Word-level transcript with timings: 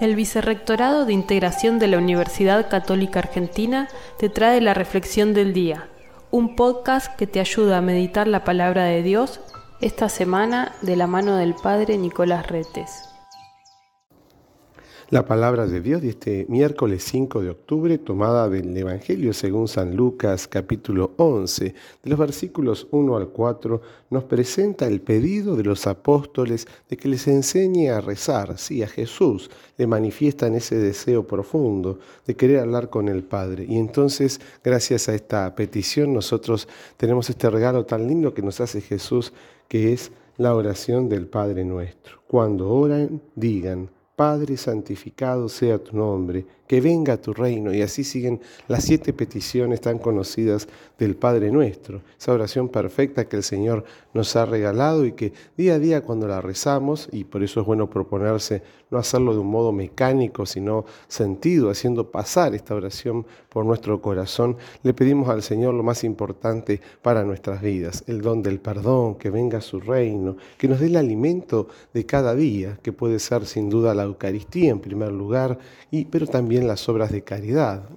El 0.00 0.14
Vicerrectorado 0.14 1.06
de 1.06 1.12
Integración 1.12 1.80
de 1.80 1.88
la 1.88 1.98
Universidad 1.98 2.68
Católica 2.68 3.18
Argentina 3.18 3.88
te 4.16 4.28
trae 4.28 4.60
la 4.60 4.72
Reflexión 4.72 5.34
del 5.34 5.52
Día, 5.52 5.88
un 6.30 6.54
podcast 6.54 7.16
que 7.16 7.26
te 7.26 7.40
ayuda 7.40 7.78
a 7.78 7.82
meditar 7.82 8.28
la 8.28 8.44
palabra 8.44 8.84
de 8.84 9.02
Dios 9.02 9.40
esta 9.80 10.08
semana 10.08 10.72
de 10.82 10.94
la 10.94 11.08
mano 11.08 11.34
del 11.34 11.54
Padre 11.54 11.98
Nicolás 11.98 12.46
Retes. 12.46 13.07
La 15.10 15.24
palabra 15.24 15.66
de 15.66 15.80
Dios 15.80 16.02
de 16.02 16.10
este 16.10 16.44
miércoles 16.50 17.02
5 17.04 17.40
de 17.40 17.48
octubre, 17.48 17.96
tomada 17.96 18.50
del 18.50 18.76
Evangelio 18.76 19.32
según 19.32 19.66
San 19.66 19.96
Lucas 19.96 20.46
capítulo 20.46 21.12
11, 21.16 21.64
de 21.64 22.10
los 22.10 22.18
versículos 22.18 22.86
1 22.90 23.16
al 23.16 23.28
4, 23.28 23.80
nos 24.10 24.24
presenta 24.24 24.86
el 24.86 25.00
pedido 25.00 25.56
de 25.56 25.64
los 25.64 25.86
apóstoles 25.86 26.68
de 26.90 26.98
que 26.98 27.08
les 27.08 27.26
enseñe 27.26 27.88
a 27.88 28.02
rezar. 28.02 28.58
Sí, 28.58 28.82
a 28.82 28.86
Jesús 28.86 29.50
le 29.78 29.86
manifiestan 29.86 30.54
ese 30.54 30.76
deseo 30.76 31.26
profundo 31.26 32.00
de 32.26 32.36
querer 32.36 32.60
hablar 32.60 32.90
con 32.90 33.08
el 33.08 33.24
Padre. 33.24 33.64
Y 33.66 33.78
entonces, 33.78 34.42
gracias 34.62 35.08
a 35.08 35.14
esta 35.14 35.54
petición, 35.54 36.12
nosotros 36.12 36.68
tenemos 36.98 37.30
este 37.30 37.48
regalo 37.48 37.86
tan 37.86 38.06
lindo 38.06 38.34
que 38.34 38.42
nos 38.42 38.60
hace 38.60 38.82
Jesús, 38.82 39.32
que 39.68 39.94
es 39.94 40.12
la 40.36 40.54
oración 40.54 41.08
del 41.08 41.26
Padre 41.28 41.64
nuestro. 41.64 42.20
Cuando 42.26 42.68
oran, 42.68 43.22
digan, 43.34 43.88
Padre, 44.18 44.56
santificado 44.56 45.48
sea 45.48 45.78
tu 45.78 45.96
nombre, 45.96 46.44
que 46.68 46.80
venga 46.80 47.16
tu 47.16 47.32
reino. 47.32 47.74
Y 47.74 47.82
así 47.82 48.04
siguen 48.04 48.40
las 48.68 48.84
siete 48.84 49.12
peticiones 49.12 49.80
tan 49.80 49.98
conocidas 49.98 50.68
del 50.98 51.16
Padre 51.16 51.50
nuestro, 51.50 52.02
esa 52.18 52.32
oración 52.32 52.68
perfecta 52.68 53.28
que 53.28 53.36
el 53.36 53.42
Señor 53.42 53.84
nos 54.14 54.36
ha 54.36 54.44
regalado 54.44 55.04
y 55.04 55.12
que 55.12 55.32
día 55.56 55.74
a 55.74 55.78
día 55.78 56.02
cuando 56.02 56.28
la 56.28 56.40
rezamos, 56.40 57.08
y 57.12 57.24
por 57.24 57.42
eso 57.42 57.60
es 57.60 57.66
bueno 57.66 57.88
proponerse 57.88 58.62
no 58.90 58.98
hacerlo 58.98 59.32
de 59.34 59.40
un 59.40 59.48
modo 59.48 59.72
mecánico, 59.72 60.46
sino 60.46 60.84
sentido, 61.08 61.70
haciendo 61.70 62.10
pasar 62.10 62.54
esta 62.54 62.74
oración 62.74 63.26
por 63.48 63.64
nuestro 63.64 64.00
corazón, 64.00 64.56
le 64.82 64.94
pedimos 64.94 65.28
al 65.28 65.42
Señor 65.42 65.74
lo 65.74 65.82
más 65.82 66.04
importante 66.04 66.80
para 67.02 67.24
nuestras 67.24 67.60
vidas, 67.62 68.04
el 68.06 68.22
don 68.22 68.42
del 68.42 68.60
perdón, 68.60 69.16
que 69.16 69.30
venga 69.30 69.60
su 69.60 69.80
reino, 69.80 70.36
que 70.56 70.68
nos 70.68 70.80
dé 70.80 70.86
el 70.86 70.96
alimento 70.96 71.68
de 71.92 72.06
cada 72.06 72.34
día, 72.34 72.78
que 72.82 72.92
puede 72.92 73.18
ser 73.18 73.46
sin 73.46 73.68
duda 73.70 73.94
la 73.94 74.04
Eucaristía 74.04 74.70
en 74.70 74.80
primer 74.80 75.12
lugar, 75.12 75.58
y, 75.90 76.06
pero 76.06 76.26
las 76.66 76.88
obras 76.88 77.12
de 77.12 77.22
caridad. 77.22 77.88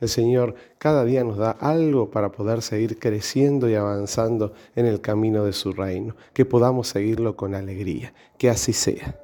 El 0.00 0.08
Señor 0.08 0.54
cada 0.78 1.04
día 1.04 1.24
nos 1.24 1.38
da 1.38 1.50
algo 1.50 2.10
para 2.10 2.30
poder 2.30 2.62
seguir 2.62 2.98
creciendo 2.98 3.68
y 3.68 3.74
avanzando 3.74 4.52
en 4.76 4.86
el 4.86 5.00
camino 5.00 5.44
de 5.44 5.52
su 5.52 5.72
reino, 5.72 6.14
que 6.32 6.44
podamos 6.44 6.88
seguirlo 6.88 7.36
con 7.36 7.54
alegría. 7.54 8.12
Que 8.38 8.50
así 8.50 8.72
sea. 8.72 9.23